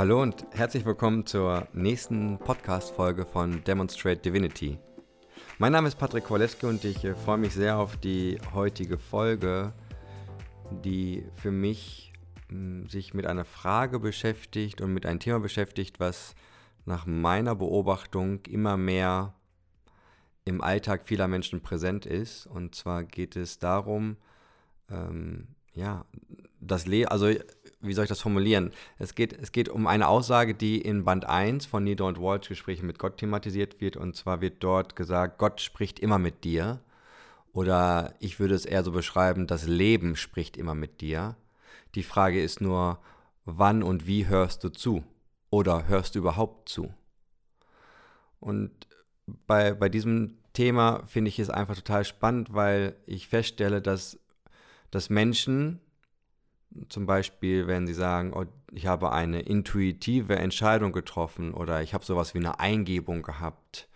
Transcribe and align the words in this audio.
Hallo 0.00 0.22
und 0.22 0.46
herzlich 0.52 0.86
willkommen 0.86 1.26
zur 1.26 1.68
nächsten 1.74 2.38
Podcast-Folge 2.38 3.26
von 3.26 3.62
Demonstrate 3.64 4.22
Divinity. 4.22 4.78
Mein 5.58 5.72
Name 5.72 5.88
ist 5.88 5.98
Patrick 5.98 6.24
Kowaleski 6.24 6.64
und 6.64 6.82
ich 6.86 7.04
äh, 7.04 7.14
freue 7.14 7.36
mich 7.36 7.52
sehr 7.52 7.76
auf 7.76 7.98
die 7.98 8.38
heutige 8.54 8.96
Folge, 8.96 9.74
die 10.70 11.26
für 11.34 11.50
mich 11.50 12.14
mh, 12.48 12.88
sich 12.88 13.12
mit 13.12 13.26
einer 13.26 13.44
Frage 13.44 14.00
beschäftigt 14.00 14.80
und 14.80 14.94
mit 14.94 15.04
einem 15.04 15.20
Thema 15.20 15.38
beschäftigt, 15.38 16.00
was 16.00 16.34
nach 16.86 17.04
meiner 17.04 17.54
Beobachtung 17.54 18.40
immer 18.46 18.78
mehr 18.78 19.34
im 20.46 20.62
Alltag 20.62 21.02
vieler 21.04 21.28
Menschen 21.28 21.60
präsent 21.60 22.06
ist. 22.06 22.46
Und 22.46 22.74
zwar 22.74 23.04
geht 23.04 23.36
es 23.36 23.58
darum, 23.58 24.16
ähm, 24.90 25.48
ja, 25.72 26.04
das 26.60 26.86
Le 26.86 27.10
also 27.10 27.28
wie 27.80 27.94
soll 27.94 28.04
ich 28.04 28.10
das 28.10 28.20
formulieren? 28.20 28.72
Es 28.98 29.14
geht, 29.14 29.32
es 29.32 29.52
geht 29.52 29.68
um 29.68 29.86
eine 29.86 30.08
Aussage, 30.08 30.54
die 30.54 30.80
in 30.80 31.04
Band 31.04 31.24
1 31.24 31.66
von 31.66 31.82
Needle 31.82 32.06
und 32.06 32.20
Walsh 32.20 32.48
Gespräche 32.48 32.84
mit 32.84 32.98
Gott 32.98 33.16
thematisiert 33.16 33.80
wird. 33.80 33.96
Und 33.96 34.16
zwar 34.16 34.40
wird 34.40 34.62
dort 34.62 34.96
gesagt, 34.96 35.38
Gott 35.38 35.60
spricht 35.60 35.98
immer 35.98 36.18
mit 36.18 36.44
dir. 36.44 36.80
Oder 37.52 38.14
ich 38.20 38.38
würde 38.38 38.54
es 38.54 38.66
eher 38.66 38.84
so 38.84 38.92
beschreiben, 38.92 39.46
das 39.46 39.66
Leben 39.66 40.14
spricht 40.14 40.56
immer 40.56 40.74
mit 40.74 41.00
dir. 41.00 41.36
Die 41.94 42.02
Frage 42.02 42.40
ist 42.40 42.60
nur, 42.60 43.00
wann 43.44 43.82
und 43.82 44.06
wie 44.06 44.26
hörst 44.26 44.62
du 44.62 44.68
zu? 44.68 45.02
Oder 45.48 45.88
hörst 45.88 46.14
du 46.14 46.20
überhaupt 46.20 46.68
zu? 46.68 46.92
Und 48.38 48.70
bei, 49.46 49.72
bei 49.74 49.88
diesem 49.88 50.38
Thema 50.52 51.02
finde 51.06 51.30
ich 51.30 51.38
es 51.38 51.50
einfach 51.50 51.74
total 51.74 52.04
spannend, 52.04 52.52
weil 52.52 52.94
ich 53.06 53.26
feststelle, 53.26 53.82
dass, 53.82 54.19
dass 54.90 55.10
Menschen, 55.10 55.80
zum 56.88 57.06
Beispiel, 57.06 57.66
wenn 57.66 57.86
sie 57.86 57.94
sagen, 57.94 58.32
oh, 58.32 58.44
ich 58.72 58.86
habe 58.86 59.12
eine 59.12 59.40
intuitive 59.40 60.36
Entscheidung 60.36 60.92
getroffen 60.92 61.52
oder 61.52 61.82
ich 61.82 61.94
habe 61.94 62.04
sowas 62.04 62.34
wie 62.34 62.38
eine 62.38 62.60
Eingebung 62.60 63.22
gehabt 63.22 63.88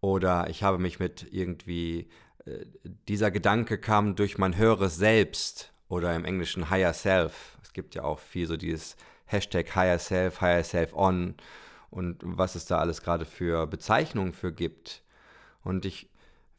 oder 0.00 0.48
ich 0.48 0.62
habe 0.62 0.78
mich 0.78 0.98
mit 0.98 1.26
irgendwie, 1.32 2.08
äh, 2.44 2.66
dieser 3.08 3.30
Gedanke 3.30 3.78
kam 3.78 4.14
durch 4.14 4.38
mein 4.38 4.56
höheres 4.56 4.96
Selbst 4.96 5.72
oder 5.88 6.14
im 6.14 6.24
Englischen 6.24 6.70
Higher 6.70 6.92
Self. 6.92 7.58
Es 7.62 7.72
gibt 7.72 7.94
ja 7.94 8.04
auch 8.04 8.18
viel 8.18 8.46
so 8.46 8.56
dieses 8.56 8.96
Hashtag 9.26 9.74
Higher 9.74 9.98
Self, 9.98 10.40
Higher 10.40 10.64
Self 10.64 10.94
On 10.94 11.34
und 11.90 12.18
was 12.22 12.54
es 12.54 12.66
da 12.66 12.78
alles 12.78 13.02
gerade 13.02 13.24
für 13.24 13.66
Bezeichnungen 13.66 14.32
für 14.32 14.52
gibt. 14.52 15.02
Und 15.62 15.84
ich 15.84 16.10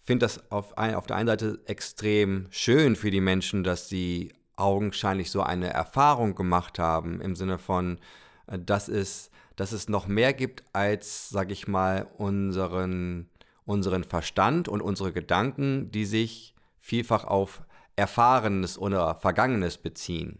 finde 0.06 0.26
das 0.26 0.52
auf, 0.52 0.78
ein, 0.78 0.96
auf 0.96 1.08
der 1.08 1.18
einen 1.18 1.28
Seite 1.28 1.60
extrem 1.66 2.48
schön 2.52 2.96
für 2.96 3.12
die 3.12 3.22
Menschen, 3.22 3.64
dass 3.64 3.90
sie 3.90 4.34
augenscheinlich 4.56 5.32
so 5.32 5.42
eine 5.42 5.74
Erfahrung 5.74 6.36
gemacht 6.36 6.80
haben, 6.80 7.20
im 7.22 7.36
Sinne 7.36 7.58
von, 7.58 8.00
äh, 8.48 8.60
dass 8.60 8.88
es, 8.88 9.32
dass 9.56 9.72
es 9.72 9.90
noch 9.90 10.08
mehr 10.08 10.34
gibt 10.34 10.64
als, 10.74 11.30
sag 11.30 11.52
ich 11.52 11.68
mal, 11.68 12.08
unseren, 12.18 13.30
unseren 13.66 14.04
Verstand 14.04 14.68
und 14.68 14.82
unsere 14.82 15.12
Gedanken, 15.12 15.92
die 15.92 16.06
sich 16.06 16.56
vielfach 16.80 17.24
auf 17.24 17.64
Erfahrenes 17.96 18.78
oder 18.78 19.16
Vergangenes 19.16 19.78
beziehen. 19.78 20.40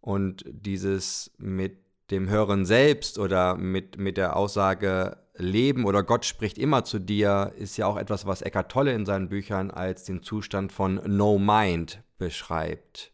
Und 0.00 0.44
dieses 0.48 1.30
mit 1.38 1.78
dem 2.10 2.28
Hören 2.28 2.64
selbst 2.64 3.18
oder 3.18 3.54
mit, 3.54 3.98
mit 3.98 4.16
der 4.16 4.36
Aussage 4.36 5.18
Leben 5.34 5.84
oder 5.84 6.02
Gott 6.02 6.24
spricht 6.24 6.58
immer 6.58 6.84
zu 6.84 6.98
dir, 6.98 7.52
ist 7.56 7.76
ja 7.76 7.86
auch 7.86 7.96
etwas, 7.96 8.26
was 8.26 8.42
Eckhart 8.42 8.70
Tolle 8.70 8.92
in 8.92 9.06
seinen 9.06 9.28
Büchern 9.28 9.70
als 9.70 10.04
den 10.04 10.22
Zustand 10.22 10.72
von 10.72 11.00
No 11.06 11.38
Mind 11.38 12.02
beschreibt. 12.18 13.12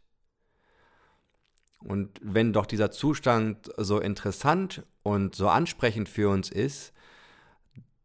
Und 1.80 2.18
wenn 2.20 2.52
doch 2.52 2.66
dieser 2.66 2.90
Zustand 2.90 3.70
so 3.76 4.00
interessant 4.00 4.84
und 5.02 5.34
so 5.36 5.48
ansprechend 5.48 6.08
für 6.08 6.28
uns 6.30 6.50
ist, 6.50 6.92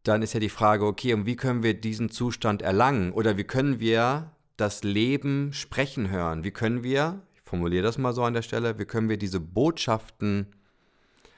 dann 0.04 0.22
ist 0.22 0.34
ja 0.34 0.40
die 0.40 0.48
Frage, 0.48 0.86
okay, 0.86 1.14
und 1.14 1.26
wie 1.26 1.36
können 1.36 1.62
wir 1.62 1.74
diesen 1.74 2.10
Zustand 2.10 2.62
erlangen? 2.62 3.12
Oder 3.12 3.36
wie 3.36 3.44
können 3.44 3.80
wir 3.80 4.32
das 4.56 4.84
Leben 4.84 5.52
sprechen 5.52 6.10
hören? 6.10 6.44
Wie 6.44 6.50
können 6.50 6.82
wir, 6.82 7.22
ich 7.34 7.42
formuliere 7.42 7.82
das 7.82 7.98
mal 7.98 8.12
so 8.12 8.22
an 8.22 8.34
der 8.34 8.42
Stelle, 8.42 8.78
wie 8.78 8.84
können 8.84 9.08
wir 9.08 9.16
diese 9.16 9.40
Botschaften 9.40 10.46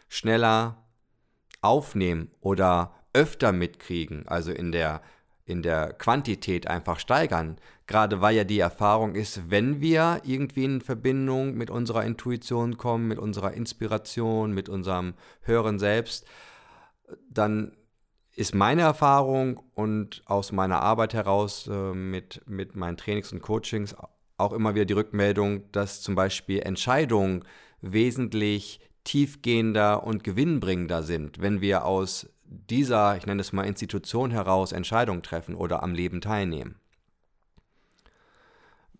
schneller 0.08 0.83
aufnehmen 1.64 2.30
oder 2.40 2.94
öfter 3.12 3.52
mitkriegen, 3.52 4.26
also 4.28 4.52
in 4.52 4.72
der, 4.72 5.00
in 5.44 5.62
der 5.62 5.92
Quantität 5.92 6.66
einfach 6.66 6.98
steigern. 6.98 7.56
Gerade 7.86 8.20
weil 8.20 8.36
ja 8.36 8.44
die 8.44 8.58
Erfahrung 8.58 9.14
ist, 9.14 9.50
wenn 9.50 9.80
wir 9.80 10.20
irgendwie 10.24 10.64
in 10.64 10.80
Verbindung 10.80 11.54
mit 11.54 11.70
unserer 11.70 12.04
Intuition 12.04 12.76
kommen, 12.76 13.08
mit 13.08 13.18
unserer 13.18 13.52
Inspiration, 13.52 14.52
mit 14.52 14.68
unserem 14.68 15.14
höheren 15.42 15.78
Selbst, 15.78 16.26
dann 17.30 17.72
ist 18.36 18.54
meine 18.54 18.82
Erfahrung 18.82 19.60
und 19.74 20.22
aus 20.26 20.50
meiner 20.50 20.82
Arbeit 20.82 21.14
heraus 21.14 21.68
äh, 21.68 21.92
mit, 21.92 22.42
mit 22.46 22.74
meinen 22.74 22.96
Trainings 22.96 23.32
und 23.32 23.42
Coachings 23.42 23.94
auch 24.36 24.52
immer 24.52 24.74
wieder 24.74 24.84
die 24.84 24.94
Rückmeldung, 24.94 25.70
dass 25.70 26.02
zum 26.02 26.14
Beispiel 26.16 26.60
Entscheidungen 26.60 27.44
wesentlich 27.80 28.80
tiefgehender 29.04 30.04
und 30.04 30.24
gewinnbringender 30.24 31.02
sind, 31.02 31.40
wenn 31.40 31.60
wir 31.60 31.84
aus 31.84 32.28
dieser, 32.44 33.16
ich 33.16 33.26
nenne 33.26 33.40
es 33.40 33.52
mal 33.52 33.64
Institution 33.64 34.30
heraus, 34.30 34.72
Entscheidungen 34.72 35.22
treffen 35.22 35.54
oder 35.54 35.82
am 35.82 35.94
Leben 35.94 36.20
teilnehmen. 36.20 36.76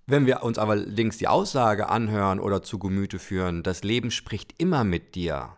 Wenn 0.06 0.26
wir 0.26 0.42
uns 0.42 0.59
aber 0.59 0.76
links 0.76 1.16
die 1.16 1.28
Aussage 1.28 1.88
anhören 1.88 2.38
oder 2.38 2.62
zu 2.62 2.78
Gemüte 2.78 3.19
führen, 3.19 3.62
das 3.62 3.82
Leben 3.82 4.10
spricht 4.10 4.54
immer 4.59 4.84
mit 4.84 5.15
dir, 5.15 5.56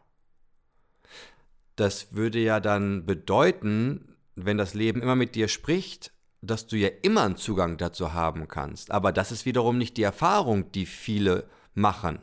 das 1.74 2.14
würde 2.14 2.38
ja 2.38 2.60
dann 2.60 3.06
bedeuten, 3.06 4.16
wenn 4.36 4.56
das 4.56 4.74
Leben 4.74 5.02
immer 5.02 5.16
mit 5.16 5.34
dir 5.34 5.48
spricht, 5.48 6.12
dass 6.42 6.66
du 6.66 6.76
ja 6.76 6.88
immer 7.02 7.22
einen 7.22 7.36
Zugang 7.36 7.76
dazu 7.76 8.12
haben 8.12 8.46
kannst. 8.46 8.90
Aber 8.90 9.12
das 9.12 9.32
ist 9.32 9.46
wiederum 9.46 9.78
nicht 9.78 9.96
die 9.96 10.02
Erfahrung, 10.02 10.70
die 10.72 10.86
viele 10.86 11.48
machen. 11.74 12.20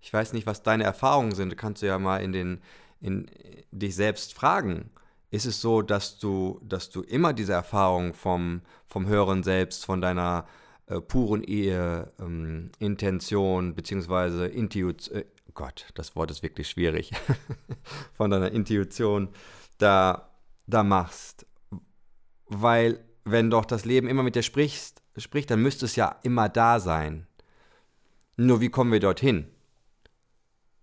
Ich 0.00 0.12
weiß 0.12 0.32
nicht, 0.32 0.46
was 0.46 0.62
deine 0.62 0.84
Erfahrungen 0.84 1.34
sind. 1.34 1.56
Kannst 1.56 1.82
du 1.82 1.86
ja 1.86 1.98
mal 1.98 2.18
in 2.18 2.32
den, 2.32 2.60
in 3.00 3.30
dich 3.70 3.94
selbst 3.94 4.34
fragen. 4.34 4.90
Ist 5.30 5.46
es 5.46 5.60
so, 5.60 5.82
dass 5.82 6.18
du, 6.18 6.60
dass 6.62 6.90
du 6.90 7.02
immer 7.02 7.32
diese 7.32 7.52
Erfahrung 7.52 8.14
vom, 8.14 8.62
vom 8.86 9.06
höheren 9.06 9.42
Selbst, 9.42 9.84
von 9.84 10.00
deiner 10.00 10.46
äh, 10.86 11.00
puren 11.00 11.44
Ehe, 11.44 12.12
ähm, 12.18 12.70
Intention, 12.78 13.74
beziehungsweise 13.74 14.46
Intuition, 14.46 15.18
äh, 15.18 15.24
Gott, 15.54 15.86
das 15.94 16.16
Wort 16.16 16.30
ist 16.30 16.42
wirklich 16.42 16.68
schwierig, 16.68 17.12
von 18.12 18.30
deiner 18.30 18.50
Intuition 18.50 19.28
da, 19.78 20.30
da 20.66 20.82
machst? 20.82 21.46
Weil, 22.46 23.04
wenn 23.24 23.50
doch 23.50 23.64
das 23.64 23.84
Leben 23.84 24.08
immer 24.08 24.22
mit 24.22 24.34
dir 24.34 24.42
sprichst, 24.42 25.02
spricht, 25.16 25.50
dann 25.50 25.62
müsste 25.62 25.84
es 25.84 25.96
ja 25.96 26.16
immer 26.22 26.48
da 26.48 26.80
sein. 26.80 27.26
Nur 28.36 28.60
wie 28.60 28.70
kommen 28.70 28.90
wir 28.90 29.00
dorthin? 29.00 29.46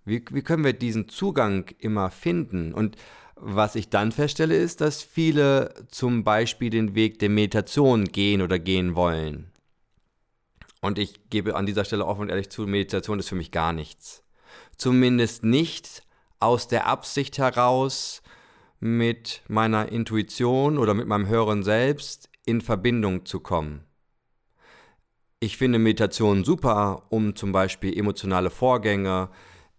Wie, 0.07 0.23
wie 0.31 0.41
können 0.41 0.63
wir 0.63 0.73
diesen 0.73 1.09
Zugang 1.09 1.69
immer 1.79 2.09
finden? 2.09 2.73
Und 2.73 2.95
was 3.35 3.75
ich 3.75 3.90
dann 3.90 4.12
feststelle, 4.12 4.56
ist, 4.56 4.81
dass 4.81 5.03
viele 5.03 5.73
zum 5.91 6.23
Beispiel 6.23 6.69
den 6.69 6.95
Weg 6.95 7.19
der 7.19 7.29
Meditation 7.29 8.06
gehen 8.06 8.41
oder 8.41 8.57
gehen 8.57 8.95
wollen. 8.95 9.51
Und 10.81 10.97
ich 10.97 11.29
gebe 11.29 11.56
an 11.56 11.66
dieser 11.66 11.85
Stelle 11.85 12.06
offen 12.06 12.22
und 12.22 12.29
ehrlich 12.29 12.50
zu, 12.50 12.66
Meditation 12.66 13.19
ist 13.19 13.29
für 13.29 13.35
mich 13.35 13.51
gar 13.51 13.73
nichts. 13.73 14.23
Zumindest 14.78 15.44
nicht 15.44 16.03
aus 16.39 16.68
der 16.68 16.88
Absicht 16.88 17.38
heraus, 17.38 18.22
mit 18.79 19.41
meiner 19.47 19.91
Intuition 19.91 20.78
oder 20.78 20.94
mit 20.94 21.07
meinem 21.07 21.28
höheren 21.28 21.63
Selbst 21.63 22.29
in 22.45 22.62
Verbindung 22.62 23.25
zu 23.25 23.39
kommen. 23.39 23.83
Ich 25.39 25.57
finde 25.57 25.80
Meditation 25.80 26.44
super, 26.44 27.04
um 27.09 27.36
zum 27.36 27.51
Beispiel 27.51 27.98
emotionale 27.98 28.50
Vorgänge, 28.50 29.30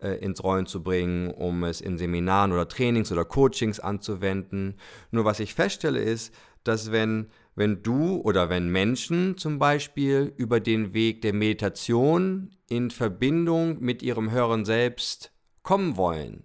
ins 0.06 0.42
Rollen 0.44 0.66
zu 0.66 0.82
bringen, 0.82 1.30
um 1.30 1.64
es 1.64 1.80
in 1.80 1.98
Seminaren 1.98 2.52
oder 2.52 2.68
Trainings 2.68 3.10
oder 3.10 3.24
Coachings 3.24 3.80
anzuwenden. 3.80 4.76
Nur 5.10 5.24
was 5.24 5.40
ich 5.40 5.54
feststelle 5.54 6.00
ist, 6.00 6.32
dass 6.64 6.92
wenn, 6.92 7.28
wenn 7.54 7.82
du 7.82 8.16
oder 8.20 8.48
wenn 8.48 8.68
Menschen 8.68 9.36
zum 9.36 9.58
Beispiel 9.58 10.32
über 10.36 10.60
den 10.60 10.94
Weg 10.94 11.22
der 11.22 11.32
Meditation 11.32 12.50
in 12.68 12.90
Verbindung 12.90 13.80
mit 13.80 14.02
ihrem 14.02 14.30
höheren 14.30 14.64
Selbst 14.64 15.32
kommen 15.62 15.96
wollen, 15.96 16.44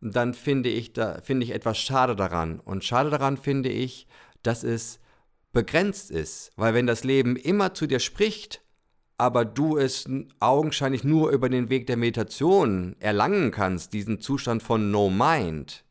dann 0.00 0.34
finde 0.34 0.68
ich, 0.68 0.92
da, 0.92 1.20
finde 1.22 1.44
ich 1.44 1.52
etwas 1.52 1.78
schade 1.78 2.16
daran. 2.16 2.60
Und 2.60 2.84
schade 2.84 3.10
daran 3.10 3.36
finde 3.36 3.68
ich, 3.68 4.06
dass 4.42 4.64
es 4.64 5.00
begrenzt 5.52 6.10
ist. 6.10 6.52
Weil 6.56 6.74
wenn 6.74 6.86
das 6.86 7.04
Leben 7.04 7.36
immer 7.36 7.74
zu 7.74 7.86
dir 7.86 7.98
spricht, 7.98 8.62
aber 9.18 9.44
du 9.44 9.76
es 9.76 10.08
augenscheinlich 10.38 11.02
nur 11.02 11.30
über 11.30 11.48
den 11.48 11.68
Weg 11.68 11.88
der 11.88 11.96
Meditation 11.96 12.94
erlangen 13.00 13.50
kannst, 13.50 13.92
diesen 13.92 14.20
Zustand 14.20 14.62
von 14.62 14.92
No 14.92 15.10
Mind, 15.10 15.84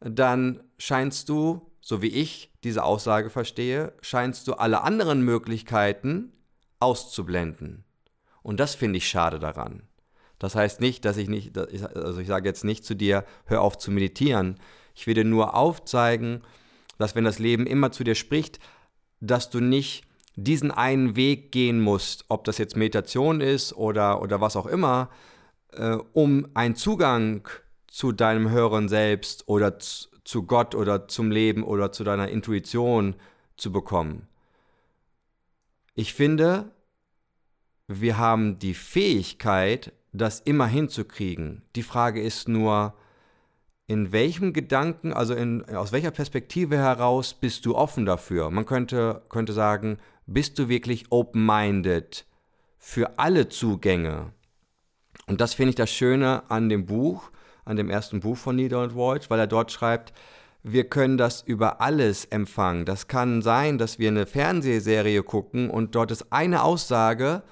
dann 0.00 0.62
scheinst 0.78 1.28
du, 1.28 1.70
so 1.80 2.00
wie 2.00 2.08
ich 2.08 2.52
diese 2.62 2.84
Aussage 2.84 3.28
verstehe, 3.28 3.92
scheinst 4.00 4.46
du 4.46 4.54
alle 4.54 4.82
anderen 4.82 5.22
Möglichkeiten 5.22 6.32
auszublenden. 6.78 7.84
Und 8.42 8.60
das 8.60 8.76
finde 8.76 8.98
ich 8.98 9.08
schade 9.08 9.40
daran. 9.40 9.82
Das 10.38 10.54
heißt 10.54 10.80
nicht, 10.80 11.04
dass 11.04 11.16
ich 11.16 11.28
nicht, 11.28 11.58
also 11.58 12.20
ich 12.20 12.28
sage 12.28 12.48
jetzt 12.48 12.64
nicht 12.64 12.84
zu 12.84 12.94
dir, 12.94 13.24
hör 13.46 13.62
auf 13.62 13.76
zu 13.76 13.90
meditieren. 13.90 14.60
Ich 14.94 15.08
will 15.08 15.14
dir 15.14 15.24
nur 15.24 15.54
aufzeigen, 15.54 16.42
dass 16.98 17.16
wenn 17.16 17.24
das 17.24 17.40
Leben 17.40 17.66
immer 17.66 17.90
zu 17.90 18.04
dir 18.04 18.14
spricht, 18.14 18.60
dass 19.20 19.50
du 19.50 19.58
nicht 19.58 20.07
diesen 20.44 20.70
einen 20.70 21.16
Weg 21.16 21.50
gehen 21.50 21.80
musst, 21.80 22.24
ob 22.28 22.44
das 22.44 22.58
jetzt 22.58 22.76
Meditation 22.76 23.40
ist 23.40 23.72
oder, 23.72 24.22
oder 24.22 24.40
was 24.40 24.54
auch 24.54 24.66
immer, 24.66 25.10
äh, 25.72 25.96
um 26.12 26.46
einen 26.54 26.76
Zugang 26.76 27.48
zu 27.88 28.12
deinem 28.12 28.50
höheren 28.50 28.88
Selbst 28.88 29.48
oder 29.48 29.78
zu 29.78 30.42
Gott 30.46 30.74
oder 30.76 31.08
zum 31.08 31.32
Leben 31.32 31.64
oder 31.64 31.90
zu 31.90 32.04
deiner 32.04 32.28
Intuition 32.28 33.16
zu 33.56 33.72
bekommen. 33.72 34.28
Ich 35.94 36.14
finde, 36.14 36.70
wir 37.88 38.18
haben 38.18 38.60
die 38.60 38.74
Fähigkeit, 38.74 39.92
das 40.12 40.38
immer 40.40 40.66
hinzukriegen. 40.66 41.62
Die 41.74 41.82
Frage 41.82 42.22
ist 42.22 42.48
nur, 42.48 42.94
in 43.88 44.12
welchem 44.12 44.52
Gedanken, 44.52 45.12
also 45.12 45.34
in, 45.34 45.64
aus 45.64 45.90
welcher 45.90 46.10
Perspektive 46.12 46.76
heraus 46.76 47.34
bist 47.34 47.66
du 47.66 47.74
offen 47.74 48.04
dafür? 48.06 48.50
Man 48.50 48.66
könnte, 48.66 49.22
könnte 49.28 49.52
sagen, 49.52 49.98
bist 50.28 50.58
du 50.58 50.68
wirklich 50.68 51.06
open-minded 51.10 52.26
für 52.76 53.18
alle 53.18 53.48
Zugänge? 53.48 54.32
Und 55.26 55.40
das 55.40 55.54
finde 55.54 55.70
ich 55.70 55.76
das 55.76 55.90
Schöne 55.90 56.48
an 56.50 56.68
dem 56.68 56.86
Buch, 56.86 57.30
an 57.64 57.76
dem 57.76 57.90
ersten 57.90 58.20
Buch 58.20 58.36
von 58.36 58.56
Nieder 58.56 58.82
und 58.82 58.94
Voigt, 58.94 59.30
weil 59.30 59.40
er 59.40 59.46
dort 59.46 59.72
schreibt, 59.72 60.12
wir 60.62 60.84
können 60.88 61.16
das 61.16 61.42
über 61.42 61.80
alles 61.80 62.26
empfangen. 62.26 62.84
Das 62.84 63.08
kann 63.08 63.42
sein, 63.42 63.78
dass 63.78 63.98
wir 63.98 64.08
eine 64.08 64.26
Fernsehserie 64.26 65.22
gucken 65.22 65.70
und 65.70 65.94
dort 65.94 66.10
ist 66.10 66.30
eine 66.30 66.62
Aussage 66.62 67.42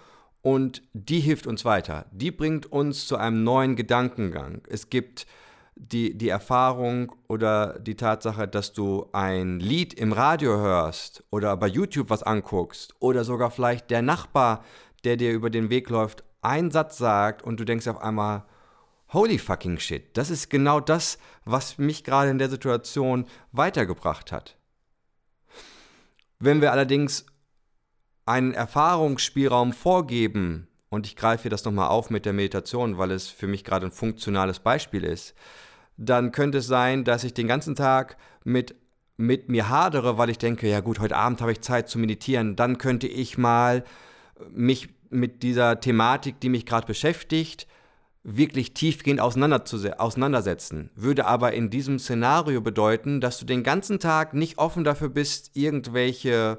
und 0.42 0.82
die 0.92 1.20
hilft 1.20 1.46
uns 1.46 1.64
weiter. 1.64 2.06
Die 2.12 2.30
bringt 2.30 2.70
uns 2.70 3.06
zu 3.06 3.16
einem 3.16 3.42
neuen 3.42 3.76
Gedankengang. 3.76 4.62
Es 4.68 4.90
gibt 4.90 5.26
die, 5.76 6.16
die 6.16 6.30
Erfahrung 6.30 7.12
oder 7.28 7.78
die 7.78 7.96
Tatsache, 7.96 8.48
dass 8.48 8.72
du 8.72 9.08
ein 9.12 9.60
Lied 9.60 9.94
im 9.94 10.12
Radio 10.12 10.56
hörst 10.56 11.22
oder 11.30 11.56
bei 11.56 11.68
YouTube 11.68 12.10
was 12.10 12.22
anguckst 12.22 12.94
oder 12.98 13.24
sogar 13.24 13.50
vielleicht 13.50 13.90
der 13.90 14.02
Nachbar, 14.02 14.64
der 15.04 15.16
dir 15.16 15.32
über 15.32 15.50
den 15.50 15.70
Weg 15.70 15.90
läuft, 15.90 16.24
einen 16.40 16.70
Satz 16.70 16.96
sagt 16.98 17.42
und 17.42 17.60
du 17.60 17.64
denkst 17.64 17.86
auf 17.88 18.00
einmal, 18.00 18.44
holy 19.12 19.38
fucking 19.38 19.78
shit, 19.78 20.16
das 20.16 20.30
ist 20.30 20.48
genau 20.48 20.80
das, 20.80 21.18
was 21.44 21.78
mich 21.78 22.04
gerade 22.04 22.30
in 22.30 22.38
der 22.38 22.48
Situation 22.48 23.26
weitergebracht 23.52 24.32
hat. 24.32 24.56
Wenn 26.38 26.60
wir 26.60 26.72
allerdings 26.72 27.26
einen 28.24 28.54
Erfahrungsspielraum 28.54 29.72
vorgeben, 29.72 30.68
und 30.88 31.06
ich 31.06 31.16
greife 31.16 31.48
das 31.48 31.64
nochmal 31.64 31.88
auf 31.88 32.10
mit 32.10 32.24
der 32.24 32.32
Meditation, 32.32 32.98
weil 32.98 33.10
es 33.10 33.28
für 33.28 33.46
mich 33.46 33.64
gerade 33.64 33.86
ein 33.86 33.92
funktionales 33.92 34.60
Beispiel 34.60 35.04
ist, 35.04 35.34
dann 35.96 36.32
könnte 36.32 36.58
es 36.58 36.66
sein, 36.66 37.04
dass 37.04 37.24
ich 37.24 37.34
den 37.34 37.48
ganzen 37.48 37.74
Tag 37.74 38.16
mit, 38.44 38.74
mit 39.16 39.48
mir 39.48 39.68
hadere, 39.68 40.18
weil 40.18 40.30
ich 40.30 40.38
denke, 40.38 40.68
ja 40.68 40.80
gut, 40.80 41.00
heute 41.00 41.16
Abend 41.16 41.40
habe 41.40 41.52
ich 41.52 41.60
Zeit 41.62 41.88
zu 41.88 41.98
meditieren, 41.98 42.56
dann 42.56 42.78
könnte 42.78 43.06
ich 43.06 43.38
mal 43.38 43.84
mich 44.50 44.88
mit 45.10 45.42
dieser 45.42 45.80
Thematik, 45.80 46.40
die 46.40 46.48
mich 46.48 46.66
gerade 46.66 46.86
beschäftigt, 46.86 47.66
wirklich 48.22 48.74
tiefgehend 48.74 49.20
auseinandersetzen. 49.20 50.90
Würde 50.96 51.26
aber 51.26 51.52
in 51.52 51.70
diesem 51.70 51.98
Szenario 51.98 52.60
bedeuten, 52.60 53.20
dass 53.20 53.38
du 53.38 53.46
den 53.46 53.62
ganzen 53.62 54.00
Tag 54.00 54.34
nicht 54.34 54.58
offen 54.58 54.82
dafür 54.82 55.08
bist, 55.08 55.52
irgendwelche 55.54 56.58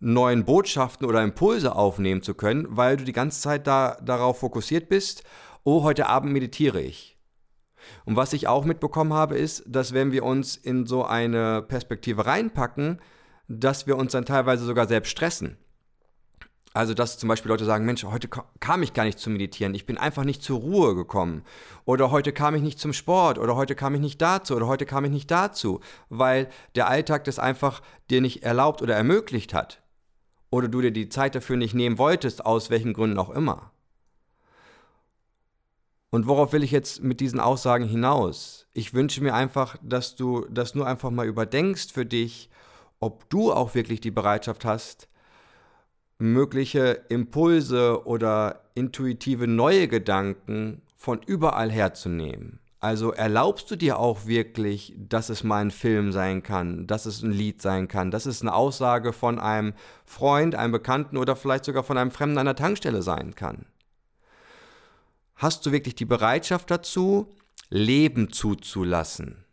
neuen 0.00 0.44
Botschaften 0.44 1.06
oder 1.06 1.22
Impulse 1.22 1.74
aufnehmen 1.74 2.22
zu 2.22 2.34
können, 2.34 2.66
weil 2.70 2.96
du 2.96 3.04
die 3.04 3.12
ganze 3.12 3.40
Zeit 3.40 3.66
da, 3.66 3.96
darauf 4.02 4.40
fokussiert 4.40 4.88
bist, 4.88 5.24
oh, 5.64 5.82
heute 5.82 6.06
Abend 6.06 6.32
meditiere 6.32 6.80
ich. 6.80 7.18
Und 8.04 8.16
was 8.16 8.32
ich 8.32 8.48
auch 8.48 8.64
mitbekommen 8.64 9.12
habe, 9.12 9.36
ist, 9.36 9.64
dass 9.66 9.94
wenn 9.94 10.12
wir 10.12 10.24
uns 10.24 10.56
in 10.56 10.86
so 10.86 11.04
eine 11.04 11.62
Perspektive 11.62 12.26
reinpacken, 12.26 13.00
dass 13.48 13.86
wir 13.86 13.96
uns 13.96 14.12
dann 14.12 14.24
teilweise 14.24 14.64
sogar 14.64 14.86
selbst 14.86 15.10
stressen. 15.10 15.56
Also, 16.74 16.92
dass 16.92 17.18
zum 17.18 17.30
Beispiel 17.30 17.48
Leute 17.48 17.64
sagen, 17.64 17.86
Mensch, 17.86 18.04
heute 18.04 18.28
kam 18.28 18.82
ich 18.82 18.92
gar 18.92 19.04
nicht 19.04 19.18
zum 19.18 19.32
Meditieren, 19.32 19.74
ich 19.74 19.86
bin 19.86 19.96
einfach 19.96 20.24
nicht 20.24 20.42
zur 20.42 20.60
Ruhe 20.60 20.94
gekommen. 20.94 21.42
Oder 21.86 22.10
heute 22.10 22.32
kam 22.32 22.54
ich 22.54 22.62
nicht 22.62 22.78
zum 22.78 22.92
Sport, 22.92 23.38
oder 23.38 23.56
heute 23.56 23.74
kam 23.74 23.94
ich 23.94 24.00
nicht 24.00 24.20
dazu, 24.20 24.54
oder 24.54 24.66
heute 24.66 24.84
kam 24.84 25.04
ich 25.04 25.10
nicht 25.10 25.30
dazu, 25.30 25.80
weil 26.10 26.48
der 26.76 26.86
Alltag 26.88 27.24
das 27.24 27.38
einfach 27.38 27.80
dir 28.10 28.20
nicht 28.20 28.42
erlaubt 28.42 28.82
oder 28.82 28.94
ermöglicht 28.94 29.54
hat 29.54 29.82
oder 30.50 30.68
du 30.68 30.80
dir 30.80 30.90
die 30.90 31.08
Zeit 31.08 31.34
dafür 31.34 31.56
nicht 31.56 31.74
nehmen 31.74 31.98
wolltest, 31.98 32.44
aus 32.44 32.70
welchen 32.70 32.92
Gründen 32.92 33.18
auch 33.18 33.30
immer. 33.30 33.70
Und 36.10 36.26
worauf 36.26 36.52
will 36.52 36.62
ich 36.62 36.70
jetzt 36.70 37.02
mit 37.02 37.20
diesen 37.20 37.38
Aussagen 37.38 37.84
hinaus? 37.84 38.66
Ich 38.72 38.94
wünsche 38.94 39.22
mir 39.22 39.34
einfach, 39.34 39.76
dass 39.82 40.16
du 40.16 40.46
das 40.50 40.74
nur 40.74 40.86
einfach 40.86 41.10
mal 41.10 41.26
überdenkst 41.26 41.92
für 41.92 42.06
dich, 42.06 42.48
ob 42.98 43.28
du 43.28 43.52
auch 43.52 43.74
wirklich 43.74 44.00
die 44.00 44.10
Bereitschaft 44.10 44.64
hast, 44.64 45.08
mögliche 46.18 47.04
Impulse 47.10 48.06
oder 48.06 48.62
intuitive 48.74 49.46
neue 49.46 49.86
Gedanken 49.86 50.82
von 50.96 51.20
überall 51.22 51.70
herzunehmen. 51.70 52.58
Also 52.80 53.12
erlaubst 53.12 53.70
du 53.70 53.76
dir 53.76 53.98
auch 53.98 54.26
wirklich, 54.26 54.94
dass 54.96 55.30
es 55.30 55.42
mal 55.42 55.60
ein 55.60 55.72
Film 55.72 56.12
sein 56.12 56.44
kann, 56.44 56.86
dass 56.86 57.06
es 57.06 57.22
ein 57.22 57.32
Lied 57.32 57.60
sein 57.60 57.88
kann, 57.88 58.12
dass 58.12 58.24
es 58.24 58.40
eine 58.40 58.54
Aussage 58.54 59.12
von 59.12 59.40
einem 59.40 59.74
Freund, 60.04 60.54
einem 60.54 60.72
Bekannten 60.72 61.16
oder 61.16 61.34
vielleicht 61.34 61.64
sogar 61.64 61.82
von 61.82 61.98
einem 61.98 62.12
Fremden 62.12 62.38
an 62.38 62.46
der 62.46 62.54
Tankstelle 62.54 63.02
sein 63.02 63.34
kann? 63.34 63.66
Hast 65.34 65.66
du 65.66 65.72
wirklich 65.72 65.96
die 65.96 66.04
Bereitschaft 66.04 66.70
dazu, 66.70 67.34
Leben 67.68 68.32
zuzulassen? 68.32 69.44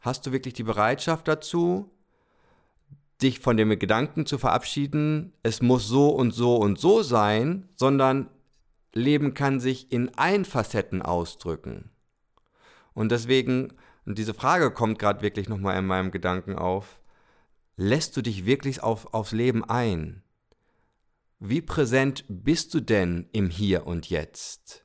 Hast 0.00 0.26
du 0.26 0.32
wirklich 0.32 0.54
die 0.54 0.64
Bereitschaft 0.64 1.28
dazu, 1.28 1.90
dich 3.22 3.38
von 3.38 3.56
dem 3.56 3.78
Gedanken 3.78 4.26
zu 4.26 4.38
verabschieden, 4.38 5.32
es 5.42 5.62
muss 5.62 5.86
so 5.86 6.08
und 6.08 6.32
so 6.32 6.56
und 6.56 6.80
so 6.80 7.02
sein, 7.02 7.68
sondern 7.76 8.28
Leben 8.92 9.34
kann 9.34 9.60
sich 9.60 9.92
in 9.92 10.14
allen 10.16 10.44
Facetten 10.44 11.02
ausdrücken. 11.02 11.90
Und 12.92 13.12
deswegen, 13.12 13.72
und 14.04 14.18
diese 14.18 14.34
Frage 14.34 14.70
kommt 14.70 14.98
gerade 14.98 15.22
wirklich 15.22 15.48
nochmal 15.48 15.78
in 15.78 15.86
meinem 15.86 16.10
Gedanken 16.10 16.56
auf, 16.56 17.00
lässt 17.76 18.16
du 18.16 18.22
dich 18.22 18.46
wirklich 18.46 18.82
auf, 18.82 19.14
aufs 19.14 19.32
Leben 19.32 19.64
ein? 19.64 20.22
Wie 21.38 21.62
präsent 21.62 22.24
bist 22.28 22.74
du 22.74 22.80
denn 22.80 23.28
im 23.32 23.48
Hier 23.48 23.86
und 23.86 24.10
Jetzt? 24.10 24.84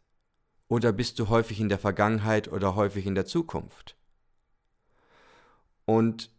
Oder 0.68 0.94
bist 0.94 1.20
du 1.20 1.30
häufig 1.30 1.60
in 1.60 1.70
der 1.70 1.80
Vergangenheit 1.80 2.48
oder 2.48 2.75
häufig 2.75 3.06
in 3.06 3.15
der 3.15 3.25
Zukunft? 3.25 3.98
Und 5.86 6.32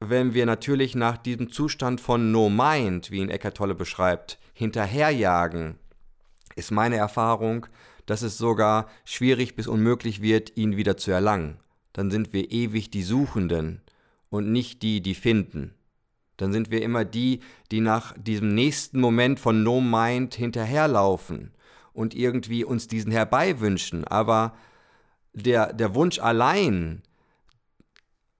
wenn 0.00 0.34
wir 0.34 0.46
natürlich 0.46 0.94
nach 0.94 1.18
diesem 1.18 1.50
Zustand 1.50 2.00
von 2.00 2.32
No 2.32 2.48
Mind, 2.50 3.10
wie 3.10 3.18
ihn 3.18 3.30
Eckart 3.30 3.56
Tolle 3.56 3.74
beschreibt, 3.74 4.38
hinterherjagen, 4.54 5.78
ist 6.56 6.70
meine 6.70 6.96
Erfahrung, 6.96 7.66
dass 8.06 8.22
es 8.22 8.38
sogar 8.38 8.88
schwierig 9.04 9.56
bis 9.56 9.66
unmöglich 9.66 10.20
wird, 10.22 10.56
ihn 10.56 10.76
wieder 10.76 10.96
zu 10.96 11.10
erlangen. 11.10 11.58
Dann 11.92 12.10
sind 12.10 12.32
wir 12.32 12.50
ewig 12.50 12.90
die 12.90 13.02
Suchenden 13.02 13.80
und 14.30 14.50
nicht 14.50 14.82
die, 14.82 15.00
die 15.00 15.14
finden. 15.14 15.74
Dann 16.36 16.52
sind 16.52 16.70
wir 16.70 16.82
immer 16.82 17.04
die, 17.04 17.40
die 17.70 17.80
nach 17.80 18.14
diesem 18.16 18.54
nächsten 18.54 18.98
Moment 19.00 19.38
von 19.38 19.62
No 19.62 19.80
Mind 19.80 20.34
hinterherlaufen 20.34 21.52
und 21.92 22.14
irgendwie 22.14 22.64
uns 22.64 22.88
diesen 22.88 23.12
herbeiwünschen. 23.12 24.04
Aber 24.04 24.54
der, 25.34 25.72
der 25.72 25.94
Wunsch 25.94 26.18
allein 26.18 27.02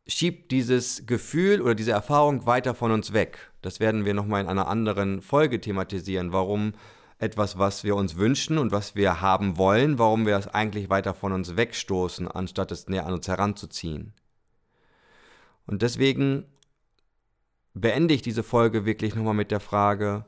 schiebt 0.07 0.51
dieses 0.51 1.07
Gefühl 1.07 1.61
oder 1.61 1.75
diese 1.75 1.93
Erfahrung 1.93 2.47
weiter 2.47 2.75
von 2.75 2.91
uns 2.91 3.13
weg. 3.13 3.53
Das 3.63 3.81
werden 3.81 4.05
wir 4.05 4.15
nochmal 4.15 4.43
in 4.43 4.49
einer 4.49 4.67
anderen 4.67 5.23
Folge 5.23 5.61
thematisieren, 5.61 6.33
warum 6.33 6.73
etwas, 7.21 7.59
was 7.59 7.85
wir 7.85 7.97
uns 7.97 8.17
wünschen 8.17 8.57
und 8.57 8.73
was 8.73 8.95
wir 8.95 9.21
haben 9.21 9.59
wollen, 9.59 9.99
warum 9.99 10.27
wir 10.27 10.37
es 10.37 10.49
eigentlich 10.49 10.89
weiter 10.89 11.13
von 11.13 11.33
uns 11.33 11.55
wegstoßen, 11.55 12.27
anstatt 12.27 12.73
es 12.73 12.89
näher 12.89 13.07
an 13.07 13.13
uns 13.13 13.29
heranzuziehen. 13.29 14.15
Und 15.67 15.83
deswegen 15.83 16.47
beende 17.75 18.15
ich 18.15 18.23
diese 18.23 18.43
Folge 18.43 18.87
wirklich 18.87 19.15
nochmal 19.15 19.35
mit 19.35 19.51
der 19.51 19.61
Frage, 19.61 20.25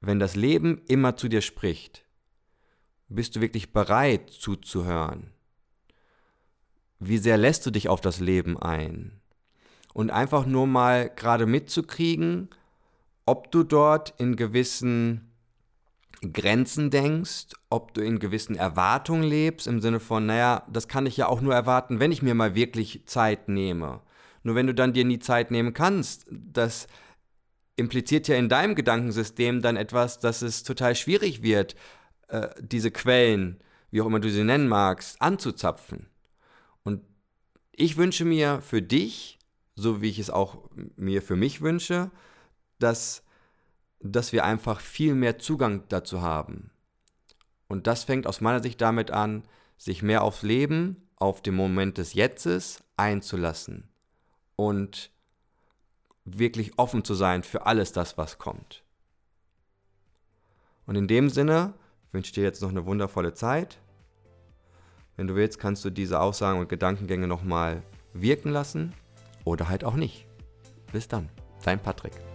wenn 0.00 0.18
das 0.18 0.34
Leben 0.34 0.80
immer 0.88 1.16
zu 1.16 1.28
dir 1.28 1.42
spricht, 1.42 2.06
bist 3.08 3.36
du 3.36 3.42
wirklich 3.42 3.72
bereit 3.72 4.30
zuzuhören? 4.30 5.30
Wie 6.98 7.18
sehr 7.18 7.36
lässt 7.36 7.66
du 7.66 7.70
dich 7.70 7.88
auf 7.88 8.00
das 8.00 8.18
Leben 8.18 8.58
ein? 8.58 9.20
Und 9.92 10.10
einfach 10.10 10.46
nur 10.46 10.66
mal 10.66 11.10
gerade 11.10 11.44
mitzukriegen, 11.44 12.48
ob 13.26 13.50
du 13.50 13.62
dort 13.62 14.14
in 14.18 14.36
gewissen 14.36 15.29
Grenzen 16.20 16.90
denkst, 16.90 17.46
ob 17.70 17.94
du 17.94 18.02
in 18.02 18.18
gewissen 18.18 18.54
Erwartungen 18.54 19.22
lebst, 19.22 19.66
im 19.66 19.80
Sinne 19.80 20.00
von, 20.00 20.26
naja, 20.26 20.66
das 20.70 20.86
kann 20.86 21.06
ich 21.06 21.16
ja 21.16 21.28
auch 21.28 21.40
nur 21.40 21.54
erwarten, 21.54 21.98
wenn 21.98 22.12
ich 22.12 22.22
mir 22.22 22.34
mal 22.34 22.54
wirklich 22.54 23.06
Zeit 23.06 23.48
nehme. 23.48 24.00
Nur 24.42 24.54
wenn 24.54 24.66
du 24.66 24.74
dann 24.74 24.92
dir 24.92 25.04
nie 25.04 25.18
Zeit 25.18 25.50
nehmen 25.50 25.72
kannst, 25.72 26.26
das 26.30 26.86
impliziert 27.76 28.28
ja 28.28 28.36
in 28.36 28.48
deinem 28.48 28.74
Gedankensystem 28.74 29.62
dann 29.62 29.76
etwas, 29.76 30.18
dass 30.18 30.42
es 30.42 30.62
total 30.62 30.94
schwierig 30.94 31.42
wird, 31.42 31.74
äh, 32.28 32.48
diese 32.60 32.90
Quellen, 32.90 33.58
wie 33.90 34.02
auch 34.02 34.06
immer 34.06 34.20
du 34.20 34.30
sie 34.30 34.44
nennen 34.44 34.68
magst, 34.68 35.20
anzuzapfen. 35.20 36.06
Und 36.82 37.02
ich 37.72 37.96
wünsche 37.96 38.24
mir 38.24 38.60
für 38.60 38.82
dich, 38.82 39.38
so 39.74 40.02
wie 40.02 40.10
ich 40.10 40.18
es 40.18 40.30
auch 40.30 40.68
mir 40.96 41.22
für 41.22 41.36
mich 41.36 41.62
wünsche, 41.62 42.10
dass, 42.78 43.22
dass 44.00 44.32
wir 44.32 44.44
einfach 44.44 44.80
viel 44.80 45.14
mehr 45.14 45.38
Zugang 45.38 45.84
dazu 45.88 46.22
haben. 46.22 46.70
Und 47.68 47.86
das 47.86 48.04
fängt 48.04 48.26
aus 48.26 48.40
meiner 48.40 48.62
Sicht 48.62 48.80
damit 48.80 49.10
an, 49.10 49.44
sich 49.76 50.02
mehr 50.02 50.22
aufs 50.22 50.42
Leben, 50.42 51.08
auf 51.16 51.42
den 51.42 51.54
Moment 51.54 51.98
des 51.98 52.14
Jetztes 52.14 52.82
einzulassen 52.96 53.88
und 54.56 55.10
wirklich 56.24 56.78
offen 56.78 57.04
zu 57.04 57.14
sein 57.14 57.42
für 57.42 57.66
alles 57.66 57.92
das, 57.92 58.18
was 58.18 58.38
kommt. 58.38 58.82
Und 60.86 60.96
in 60.96 61.08
dem 61.08 61.30
Sinne 61.30 61.74
wünsche 62.12 62.28
ich 62.28 62.32
dir 62.32 62.42
jetzt 62.42 62.62
noch 62.62 62.70
eine 62.70 62.86
wundervolle 62.86 63.34
Zeit. 63.34 63.78
Wenn 65.16 65.28
du 65.28 65.34
willst, 65.34 65.58
kannst 65.58 65.84
du 65.84 65.90
diese 65.90 66.20
Aussagen 66.20 66.58
und 66.58 66.68
Gedankengänge 66.68 67.26
nochmal 67.26 67.82
wirken 68.12 68.50
lassen 68.50 68.94
oder 69.44 69.68
halt 69.68 69.84
auch 69.84 69.94
nicht. 69.94 70.26
Bis 70.92 71.06
dann, 71.08 71.28
dein 71.62 71.80
Patrick. 71.80 72.29